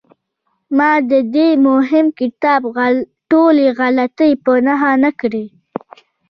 [0.77, 2.61] ما د دې مهم کتاب
[3.31, 5.45] ټولې غلطۍ په نښه نه کړې.